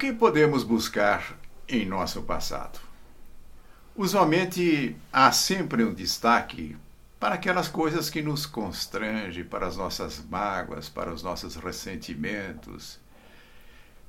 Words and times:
que 0.00 0.14
podemos 0.14 0.64
buscar 0.64 1.38
em 1.68 1.84
nosso 1.84 2.22
passado? 2.22 2.80
Usualmente 3.94 4.96
há 5.12 5.30
sempre 5.30 5.84
um 5.84 5.92
destaque 5.92 6.74
para 7.18 7.34
aquelas 7.34 7.68
coisas 7.68 8.08
que 8.08 8.22
nos 8.22 8.46
constrangem, 8.46 9.44
para 9.44 9.66
as 9.66 9.76
nossas 9.76 10.24
mágoas, 10.24 10.88
para 10.88 11.12
os 11.12 11.22
nossos 11.22 11.54
ressentimentos. 11.54 12.98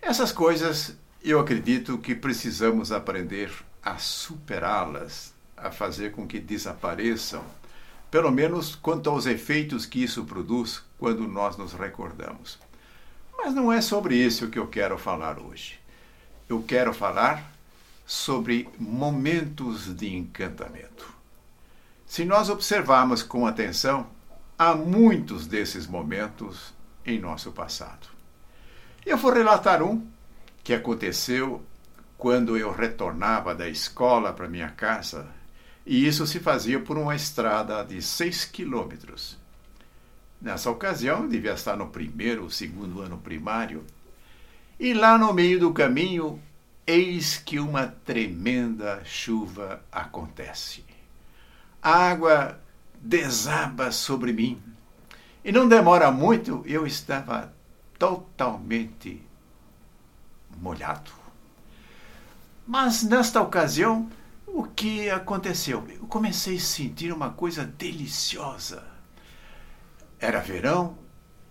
Essas 0.01 0.31
coisas 0.31 0.95
eu 1.21 1.41
acredito 1.41 1.97
que 1.97 2.15
precisamos 2.15 2.93
aprender 2.93 3.51
a 3.83 3.97
superá-las, 3.97 5.33
a 5.57 5.71
fazer 5.71 6.13
com 6.13 6.25
que 6.25 6.39
desapareçam, 6.39 7.43
pelo 8.09 8.31
menos 8.31 8.75
quanto 8.75 9.09
aos 9.09 9.25
efeitos 9.25 9.85
que 9.85 10.01
isso 10.01 10.23
produz 10.23 10.81
quando 10.97 11.27
nós 11.27 11.57
nos 11.57 11.73
recordamos. 11.73 12.70
Mas 13.43 13.55
não 13.55 13.71
é 13.71 13.81
sobre 13.81 14.15
isso 14.15 14.49
que 14.49 14.59
eu 14.59 14.67
quero 14.67 14.99
falar 14.99 15.39
hoje. 15.39 15.79
Eu 16.47 16.61
quero 16.61 16.93
falar 16.93 17.51
sobre 18.05 18.69
momentos 18.77 19.91
de 19.95 20.15
encantamento. 20.15 21.11
Se 22.05 22.23
nós 22.23 22.49
observarmos 22.49 23.23
com 23.23 23.47
atenção, 23.47 24.05
há 24.59 24.75
muitos 24.75 25.47
desses 25.47 25.87
momentos 25.87 26.71
em 27.03 27.19
nosso 27.19 27.51
passado. 27.51 28.07
Eu 29.03 29.17
vou 29.17 29.33
relatar 29.33 29.81
um 29.81 30.05
que 30.63 30.71
aconteceu 30.71 31.63
quando 32.19 32.55
eu 32.55 32.71
retornava 32.71 33.55
da 33.55 33.67
escola 33.67 34.31
para 34.31 34.47
minha 34.47 34.69
casa, 34.69 35.27
e 35.83 36.05
isso 36.05 36.27
se 36.27 36.39
fazia 36.39 36.79
por 36.79 36.95
uma 36.95 37.15
estrada 37.15 37.83
de 37.83 38.03
seis 38.03 38.45
quilômetros. 38.45 39.40
Nessa 40.41 40.71
ocasião, 40.71 41.27
devia 41.27 41.53
estar 41.53 41.75
no 41.75 41.89
primeiro 41.89 42.43
ou 42.43 42.49
segundo 42.49 43.01
ano 43.01 43.17
primário, 43.17 43.85
e 44.79 44.93
lá 44.93 45.17
no 45.17 45.33
meio 45.33 45.59
do 45.59 45.71
caminho, 45.71 46.41
eis 46.87 47.37
que 47.37 47.59
uma 47.59 47.87
tremenda 47.87 49.03
chuva 49.05 49.83
acontece 49.91 50.83
a 51.81 52.11
água 52.11 52.59
desaba 53.01 53.91
sobre 53.91 54.31
mim. 54.31 54.61
E 55.43 55.51
não 55.51 55.67
demora 55.67 56.11
muito, 56.11 56.63
eu 56.67 56.85
estava 56.85 57.51
totalmente 57.97 59.21
molhado. 60.57 61.11
Mas 62.67 63.01
nesta 63.01 63.41
ocasião, 63.41 64.09
o 64.45 64.63
que 64.63 65.09
aconteceu? 65.09 65.83
Eu 65.89 66.05
comecei 66.05 66.57
a 66.57 66.59
sentir 66.59 67.11
uma 67.11 67.31
coisa 67.31 67.65
deliciosa. 67.65 68.83
Era 70.21 70.39
verão, 70.39 70.99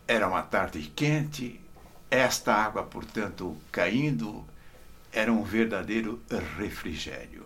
era 0.06 0.28
uma 0.28 0.42
tarde 0.42 0.80
quente, 0.94 1.60
esta 2.08 2.54
água, 2.54 2.84
portanto, 2.84 3.56
caindo, 3.72 4.44
era 5.12 5.32
um 5.32 5.42
verdadeiro 5.42 6.22
refrigério. 6.56 7.44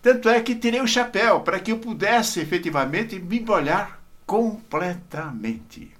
Tanto 0.00 0.28
é 0.28 0.40
que 0.40 0.54
tirei 0.54 0.80
o 0.80 0.86
chapéu 0.86 1.40
para 1.40 1.58
que 1.58 1.72
eu 1.72 1.78
pudesse 1.78 2.38
efetivamente 2.38 3.18
me 3.18 3.40
molhar 3.40 4.00
completamente. 4.24 5.92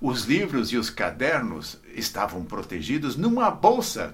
Os 0.00 0.24
livros 0.24 0.72
e 0.72 0.76
os 0.76 0.90
cadernos 0.90 1.78
estavam 1.94 2.44
protegidos 2.44 3.16
numa 3.16 3.48
bolsa 3.48 4.12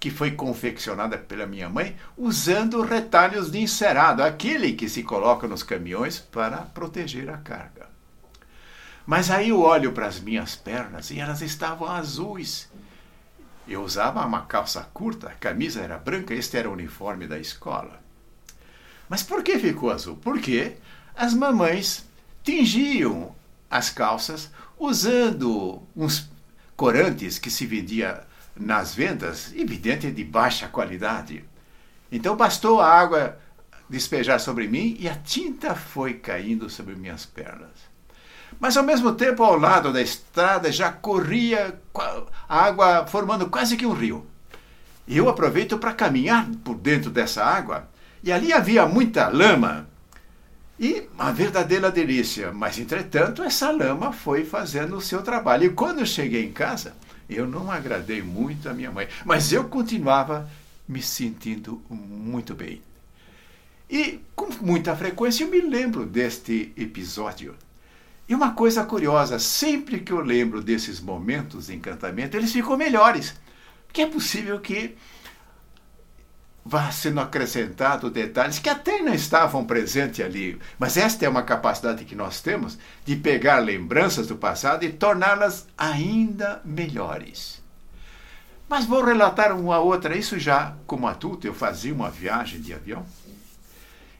que 0.00 0.10
foi 0.10 0.32
confeccionada 0.32 1.16
pela 1.16 1.46
minha 1.46 1.68
mãe 1.68 1.96
usando 2.16 2.82
retalhos 2.82 3.52
de 3.52 3.60
encerado, 3.60 4.20
aquele 4.20 4.72
que 4.72 4.88
se 4.88 5.04
coloca 5.04 5.46
nos 5.46 5.62
caminhões 5.62 6.18
para 6.18 6.56
proteger 6.56 7.30
a 7.30 7.38
carga. 7.38 7.93
Mas 9.06 9.30
aí 9.30 9.50
eu 9.50 9.60
olho 9.60 9.92
para 9.92 10.06
as 10.06 10.18
minhas 10.18 10.56
pernas 10.56 11.10
e 11.10 11.20
elas 11.20 11.42
estavam 11.42 11.88
azuis. 11.88 12.70
Eu 13.68 13.82
usava 13.82 14.24
uma 14.24 14.42
calça 14.42 14.82
curta, 14.92 15.28
a 15.28 15.34
camisa 15.34 15.80
era 15.80 15.98
branca, 15.98 16.34
este 16.34 16.56
era 16.56 16.68
o 16.68 16.72
uniforme 16.72 17.26
da 17.26 17.38
escola. 17.38 18.02
Mas 19.08 19.22
por 19.22 19.42
que 19.42 19.58
ficou 19.58 19.90
azul? 19.90 20.16
Porque 20.16 20.76
as 21.14 21.34
mamães 21.34 22.06
tingiam 22.42 23.34
as 23.70 23.90
calças 23.90 24.50
usando 24.78 25.82
uns 25.94 26.30
corantes 26.76 27.38
que 27.38 27.50
se 27.50 27.66
vendia 27.66 28.26
nas 28.56 28.94
vendas, 28.94 29.52
evidente 29.54 30.10
de 30.10 30.24
baixa 30.24 30.68
qualidade. 30.68 31.44
Então 32.10 32.36
bastou 32.36 32.80
a 32.80 32.88
água 32.88 33.38
despejar 33.88 34.40
sobre 34.40 34.68
mim 34.68 34.96
e 34.98 35.08
a 35.08 35.14
tinta 35.14 35.74
foi 35.74 36.14
caindo 36.14 36.70
sobre 36.70 36.94
minhas 36.94 37.26
pernas. 37.26 37.93
Mas 38.58 38.76
ao 38.76 38.84
mesmo 38.84 39.12
tempo, 39.12 39.42
ao 39.42 39.58
lado 39.58 39.92
da 39.92 40.00
estrada 40.00 40.70
já 40.70 40.90
corria 40.90 41.78
a 42.48 42.64
água 42.64 43.06
formando 43.06 43.48
quase 43.48 43.76
que 43.76 43.86
um 43.86 43.92
rio. 43.92 44.26
Eu 45.06 45.28
aproveito 45.28 45.78
para 45.78 45.92
caminhar 45.92 46.48
por 46.64 46.76
dentro 46.76 47.10
dessa 47.10 47.44
água 47.44 47.88
e 48.22 48.32
ali 48.32 48.52
havia 48.52 48.86
muita 48.86 49.28
lama 49.28 49.86
e 50.78 51.08
uma 51.14 51.32
verdadeira 51.32 51.90
delícia. 51.90 52.52
Mas, 52.52 52.78
entretanto, 52.78 53.42
essa 53.42 53.70
lama 53.70 54.12
foi 54.12 54.44
fazendo 54.44 54.96
o 54.96 55.00
seu 55.00 55.22
trabalho. 55.22 55.64
E 55.64 55.70
quando 55.70 56.00
eu 56.00 56.06
cheguei 56.06 56.44
em 56.44 56.52
casa, 56.52 56.94
eu 57.28 57.46
não 57.46 57.70
agradei 57.70 58.22
muito 58.22 58.68
a 58.68 58.74
minha 58.74 58.90
mãe, 58.90 59.08
mas 59.24 59.52
eu 59.52 59.64
continuava 59.64 60.48
me 60.88 61.02
sentindo 61.02 61.82
muito 61.88 62.54
bem. 62.54 62.82
E 63.88 64.20
com 64.34 64.48
muita 64.60 64.96
frequência 64.96 65.44
eu 65.44 65.50
me 65.50 65.60
lembro 65.60 66.04
deste 66.04 66.72
episódio. 66.76 67.54
E 68.28 68.34
uma 68.34 68.52
coisa 68.52 68.84
curiosa, 68.84 69.38
sempre 69.38 70.00
que 70.00 70.12
eu 70.12 70.20
lembro 70.20 70.62
desses 70.62 71.00
momentos 71.00 71.66
de 71.66 71.74
encantamento, 71.74 72.36
eles 72.36 72.52
ficam 72.52 72.76
melhores. 72.76 73.34
Porque 73.86 74.02
é 74.02 74.06
possível 74.06 74.58
que 74.60 74.96
vá 76.64 76.90
sendo 76.90 77.20
acrescentado 77.20 78.08
detalhes 78.08 78.58
que 78.58 78.70
até 78.70 79.00
não 79.02 79.12
estavam 79.12 79.64
presentes 79.64 80.24
ali. 80.24 80.58
Mas 80.78 80.96
esta 80.96 81.26
é 81.26 81.28
uma 81.28 81.42
capacidade 81.42 82.04
que 82.06 82.14
nós 82.14 82.40
temos 82.40 82.78
de 83.04 83.14
pegar 83.16 83.58
lembranças 83.58 84.26
do 84.28 84.36
passado 84.36 84.84
e 84.84 84.92
torná-las 84.92 85.66
ainda 85.76 86.62
melhores. 86.64 87.62
Mas 88.66 88.86
vou 88.86 89.04
relatar 89.04 89.54
uma 89.54 89.78
outra. 89.78 90.16
Isso 90.16 90.38
já, 90.38 90.74
como 90.86 91.06
adulto, 91.06 91.46
eu 91.46 91.52
fazia 91.52 91.92
uma 91.92 92.10
viagem 92.10 92.60
de 92.60 92.72
avião. 92.72 93.04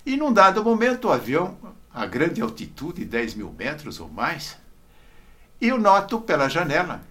E 0.05 0.17
num 0.17 0.33
dado 0.33 0.63
momento, 0.63 1.09
o 1.09 1.13
avião, 1.13 1.57
a 1.95 2.05
grande 2.07 2.43
altitude, 2.43 3.05
10 3.05 3.35
mil 3.35 3.55
metros 3.57 4.01
ou 4.01 4.09
mais, 4.09 4.57
eu 5.61 5.79
noto 5.79 6.21
pela 6.21 6.49
janela 6.49 7.03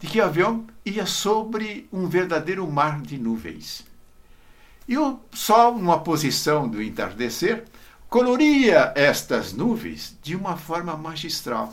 de 0.00 0.08
que 0.08 0.20
o 0.20 0.24
avião 0.24 0.66
ia 0.84 1.06
sobre 1.06 1.88
um 1.92 2.08
verdadeiro 2.08 2.68
mar 2.70 3.00
de 3.00 3.16
nuvens. 3.16 3.86
E 4.88 4.98
o 4.98 5.20
Sol, 5.32 5.76
numa 5.76 6.00
posição 6.00 6.68
do 6.68 6.82
entardecer, 6.82 7.64
coloria 8.08 8.92
estas 8.94 9.52
nuvens 9.52 10.16
de 10.22 10.36
uma 10.36 10.56
forma 10.56 10.96
magistral. 10.96 11.72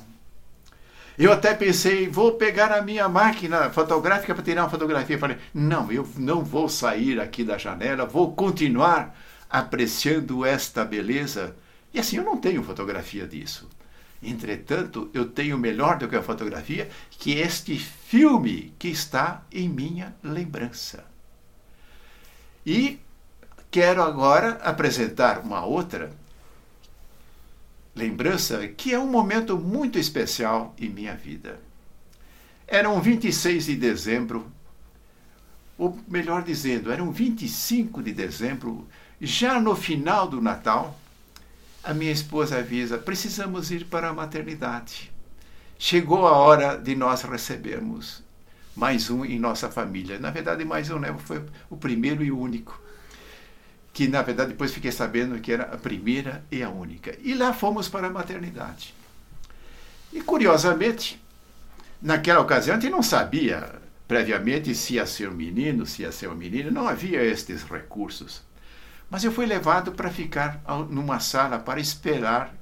Eu 1.18 1.31
até 1.31 1.53
pensei, 1.53 2.08
vou 2.08 2.34
pegar 2.34 2.72
a 2.72 2.81
minha 2.81 3.08
máquina 3.08 3.70
fotográfica 3.70 4.34
para 4.34 4.44
tirar 4.44 4.64
uma 4.64 4.70
fotografia. 4.70 5.20
Falei, 5.20 5.38
não, 5.53 5.91
eu 5.91 6.08
não 6.18 6.44
vou 6.44 6.68
sair 6.68 7.20
aqui 7.20 7.44
da 7.44 7.58
janela, 7.58 8.06
vou 8.06 8.34
continuar 8.34 9.16
apreciando 9.47 10.44
esta 10.44 10.84
beleza. 10.84 11.56
E 11.94 12.00
assim, 12.00 12.18
eu 12.18 12.24
não 12.24 12.38
tenho 12.38 12.64
fotografia 12.64 13.28
disso. 13.28 13.70
Entretanto, 14.22 15.09
eu 15.14 15.26
tenho 15.26 15.58
melhor 15.58 15.98
do 15.98 16.08
que 16.08 16.16
a 16.16 16.24
fotografia, 16.24 16.90
que 17.12 17.34
este 17.34 17.78
filme 17.78 18.74
que 18.80 18.88
está 18.88 19.44
em 19.52 19.68
minha 19.68 20.16
lembrança. 20.24 21.06
E 22.66 23.00
quero 23.70 24.02
agora 24.02 24.53
apresentar 24.64 25.40
uma 25.40 25.66
outra 25.66 26.12
lembrança 27.94 28.67
que 28.67 28.94
é 28.94 29.00
um 29.00 29.08
momento 29.08 29.58
muito 29.58 30.00
especial 30.00 30.73
em 30.79 30.90
minha 30.90 31.16
vida. 31.16 31.59
Era 32.66 32.90
um 32.90 33.02
26 33.02 33.66
de 33.66 33.76
dezembro, 33.76 34.50
ou 35.78 36.00
melhor 36.08 36.44
dizendo, 36.44 36.91
era 36.91 37.03
um 37.03 37.12
25 37.12 38.02
de 38.02 38.14
dezembro, 38.14 38.88
já 39.20 39.59
no 39.59 39.76
final 39.76 40.28
do 40.28 40.41
Natal, 40.41 40.97
a 41.84 41.94
minha 41.94 42.12
esposa 42.12 42.58
avisa: 42.58 42.97
precisamos 42.97 43.72
ir 43.72 43.85
para 43.85 44.09
a 44.09 44.14
maternidade. 44.14 45.12
Chegou 45.78 46.26
a 46.26 46.32
hora 46.32 46.78
de 46.78 46.96
nós 46.96 47.24
recebermos 47.24 48.24
mais 48.76 49.09
um 49.09 49.24
em 49.26 49.40
nossa 49.40 49.70
família. 49.70 50.18
Na 50.18 50.32
verdade, 50.32 50.64
mais 50.64 50.90
um, 50.90 50.97
né? 51.00 51.14
Foi 51.20 51.44
o 51.70 51.76
primeiro 51.76 52.24
e 52.24 52.32
o 52.32 52.40
único. 52.40 52.82
Que 53.91 54.08
na 54.08 54.22
verdade 54.22 54.52
depois 54.52 54.74
fiquei 54.74 54.91
sabendo 54.91 55.40
que 55.40 55.52
era 55.52 55.64
a 55.66 55.78
primeira 55.78 56.44
e 56.52 56.64
a 56.64 56.70
única. 56.70 57.16
E 57.22 57.34
lá 57.34 57.53
fomos 57.53 57.88
para 57.88 58.08
a 58.08 58.09
maternidade. 58.09 58.94
E 60.12 60.22
curiosamente, 60.22 61.22
naquela 62.02 62.40
ocasião 62.40 62.78
a 62.78 62.79
gente 62.79 62.91
não 62.91 63.03
sabia 63.03 63.82
previamente 64.08 64.74
se 64.74 64.96
ia 64.96 65.06
ser 65.06 65.29
um 65.29 65.34
menino, 65.34 65.86
se 65.86 66.02
ia 66.02 66.12
ser 66.12 66.28
uma 66.28 66.36
menina, 66.36 66.72
não 66.72 66.88
havia 66.88 67.24
estes 67.24 67.64
recursos. 67.64 68.41
Mas 69.09 69.23
eu 69.23 69.32
fui 69.32 69.46
levado 69.46 69.91
para 69.91 70.09
ficar 70.09 70.61
numa 70.90 71.20
sala 71.20 71.59
para 71.59 71.79
esperar 71.79 72.53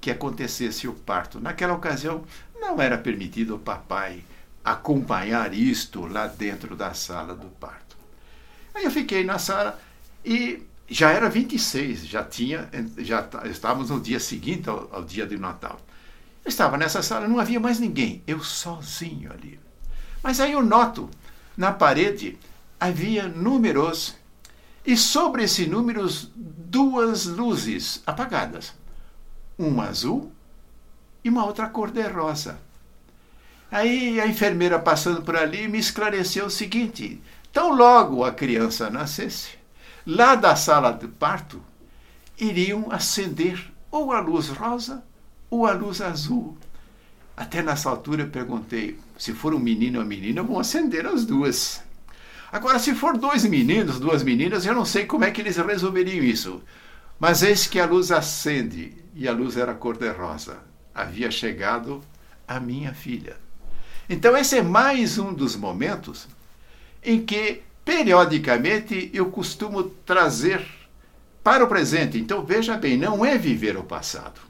que 0.00 0.10
acontecesse 0.10 0.88
o 0.88 0.94
parto. 0.94 1.40
Naquela 1.40 1.74
ocasião 1.74 2.24
não 2.60 2.80
era 2.80 2.98
permitido 2.98 3.56
o 3.56 3.58
papai 3.58 4.24
acompanhar 4.64 5.54
isto 5.54 6.06
lá 6.06 6.26
dentro 6.26 6.76
da 6.76 6.94
sala 6.94 7.34
do 7.34 7.48
parto. 7.48 7.96
Aí 8.74 8.84
eu 8.84 8.90
fiquei 8.90 9.24
na 9.24 9.38
sala 9.38 9.78
e 10.24 10.62
já 10.88 11.10
era 11.10 11.28
26, 11.28 12.06
já 12.06 12.24
tinha, 12.24 12.68
já 12.98 13.28
estávamos 13.44 13.90
no 13.90 14.00
dia 14.00 14.20
seguinte 14.20 14.68
ao, 14.68 14.88
ao 14.92 15.04
dia 15.04 15.26
de 15.26 15.38
Natal. 15.38 15.80
Eu 16.44 16.48
estava 16.48 16.76
nessa 16.76 17.02
sala, 17.02 17.28
não 17.28 17.38
havia 17.38 17.60
mais 17.60 17.78
ninguém, 17.78 18.22
eu 18.26 18.42
sozinho 18.42 19.32
ali. 19.32 19.58
Mas 20.22 20.40
aí 20.40 20.52
eu 20.52 20.62
noto, 20.62 21.08
na 21.56 21.72
parede 21.72 22.38
havia 22.78 23.28
números 23.28 24.16
e 24.84 24.96
sobre 24.96 25.44
esses 25.44 25.68
números 25.68 26.30
duas 26.34 27.26
luzes 27.26 28.02
apagadas, 28.06 28.74
uma 29.58 29.88
azul 29.88 30.32
e 31.24 31.28
uma 31.28 31.44
outra 31.44 31.68
cor 31.68 31.90
de 31.90 32.02
rosa. 32.02 32.58
Aí 33.70 34.20
a 34.20 34.26
enfermeira 34.26 34.78
passando 34.78 35.22
por 35.22 35.36
ali 35.36 35.68
me 35.68 35.78
esclareceu 35.78 36.46
o 36.46 36.50
seguinte: 36.50 37.20
tão 37.52 37.74
logo 37.74 38.24
a 38.24 38.32
criança 38.32 38.90
nascesse, 38.90 39.58
lá 40.06 40.34
da 40.34 40.56
sala 40.56 40.92
de 40.92 41.06
parto 41.06 41.62
iriam 42.38 42.90
acender 42.90 43.70
ou 43.90 44.12
a 44.12 44.20
luz 44.20 44.48
rosa 44.48 45.04
ou 45.50 45.66
a 45.66 45.72
luz 45.72 46.00
azul. 46.00 46.56
Até 47.36 47.62
nessa 47.62 47.90
altura 47.90 48.22
eu 48.22 48.30
perguntei: 48.30 48.98
se 49.16 49.32
for 49.32 49.54
um 49.54 49.58
menino 49.58 50.00
ou 50.00 50.04
menina, 50.04 50.42
vão 50.42 50.58
acender 50.58 51.06
as 51.06 51.24
duas. 51.24 51.82
Agora, 52.52 52.78
se 52.78 52.94
for 52.94 53.16
dois 53.16 53.44
meninos, 53.44 54.00
duas 54.00 54.22
meninas, 54.22 54.66
eu 54.66 54.74
não 54.74 54.84
sei 54.84 55.06
como 55.06 55.24
é 55.24 55.30
que 55.30 55.40
eles 55.40 55.56
resolveriam 55.56 56.24
isso. 56.24 56.62
Mas 57.18 57.42
eis 57.42 57.66
que 57.66 57.78
a 57.78 57.86
luz 57.86 58.10
acende 58.10 58.94
e 59.14 59.28
a 59.28 59.32
luz 59.32 59.56
era 59.56 59.74
cor-de-rosa. 59.74 60.58
Havia 60.94 61.30
chegado 61.30 62.00
a 62.48 62.58
minha 62.58 62.92
filha. 62.92 63.36
Então, 64.08 64.36
esse 64.36 64.58
é 64.58 64.62
mais 64.62 65.18
um 65.18 65.32
dos 65.32 65.54
momentos 65.54 66.26
em 67.02 67.24
que 67.24 67.62
periodicamente 67.84 69.10
eu 69.12 69.30
costumo 69.30 69.84
trazer 69.84 70.66
para 71.42 71.64
o 71.64 71.68
presente. 71.68 72.18
Então 72.18 72.44
veja 72.44 72.76
bem, 72.76 72.96
não 72.96 73.24
é 73.24 73.36
viver 73.36 73.76
o 73.76 73.82
passado. 73.82 74.40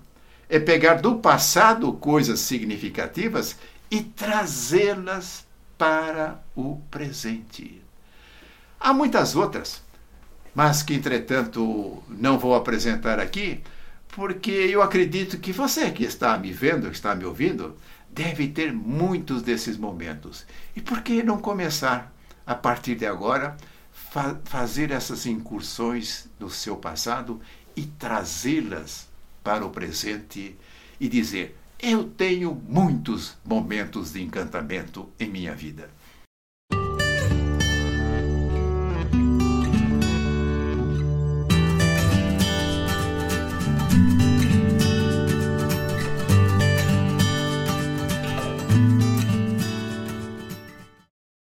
É 0.49 0.59
pegar 0.59 0.95
do 0.95 1.17
passado 1.17 1.93
coisas 1.93 2.41
significativas 2.41 3.57
e 3.91 4.03
trazê-las 4.03 5.47
para 5.79 6.43
o 6.55 6.77
presente. 6.91 7.80
Há 8.81 8.95
muitas 8.95 9.37
outras, 9.37 9.83
mas 10.55 10.83
que 10.83 10.95
entretanto 10.95 12.03
não 12.09 12.39
vou 12.39 12.55
apresentar 12.55 13.21
aqui, 13.21 13.61
porque 14.09 14.51
eu 14.51 14.83
acredito 14.83 15.39
que 15.39 15.53
você 15.53 15.91
que 15.91 16.03
está 16.03 16.37
me 16.39 16.51
vendo, 16.51 16.89
que 16.89 16.97
está 16.97 17.15
me 17.15 17.25
ouvindo, 17.25 17.77
deve 18.11 18.49
ter 18.49 18.73
muitos 18.73 19.43
desses 19.43 19.77
momentos. 19.77 20.47
E 20.75 20.81
por 20.81 21.03
que 21.03 21.23
não 21.23 21.39
começar? 21.39 22.13
a 22.51 22.55
partir 22.57 22.97
de 22.97 23.07
agora, 23.07 23.57
fa 23.93 24.41
fazer 24.45 24.91
essas 24.91 25.25
incursões 25.25 26.29
do 26.37 26.51
seu 26.51 26.77
passado 26.77 27.41
e 27.77 27.83
trazê-las 27.83 29.07
para 29.45 29.65
o 29.65 29.71
presente 29.71 30.59
e 30.99 31.09
dizer: 31.09 31.57
Eu 31.79 32.03
tenho 32.03 32.53
muitos 32.69 33.37
momentos 33.45 34.13
de 34.13 34.21
encantamento 34.21 35.09
em 35.21 35.31
minha 35.31 35.55
vida. 35.55 35.89